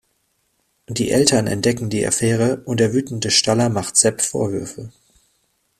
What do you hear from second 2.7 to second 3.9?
der wütende Staller